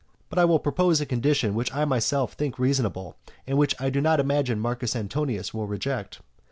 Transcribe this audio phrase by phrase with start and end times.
[0.31, 4.01] But I will propose a condition which I myself think reasonable, and which I do
[4.01, 6.21] not imagine Marcus Antonius will reject.